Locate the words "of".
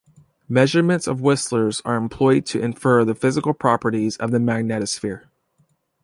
1.05-1.21, 4.17-4.31